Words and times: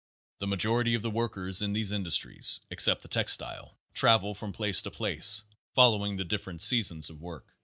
The 0.39 0.47
majority 0.47 0.95
of 0.95 1.03
the 1.03 1.11
workers 1.11 1.61
in 1.61 1.73
these 1.73 1.91
industries 1.91 2.59
except 2.71 3.03
the 3.03 3.07
textile 3.07 3.77
travel 3.93 4.33
from 4.33 4.51
place 4.51 4.81
to 4.81 4.89
place 4.89 5.43
following 5.75 6.17
the 6.17 6.25
different 6.25 6.63
seasons 6.63 7.11
of 7.11 7.21
work. 7.21 7.53